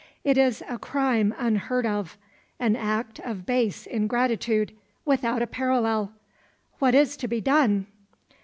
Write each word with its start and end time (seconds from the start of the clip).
It 0.23 0.35
is 0.35 0.63
a 0.67 0.79
crime 0.79 1.31
unheard 1.37 1.85
of, 1.85 2.17
an 2.59 2.75
act 2.75 3.19
of 3.19 3.45
base 3.45 3.85
ingratitude, 3.85 4.75
without 5.05 5.43
a 5.43 5.45
parallel. 5.45 6.11
What 6.79 6.95
is 6.95 7.15
to 7.17 7.27
be 7.27 7.39
done?" 7.39 7.85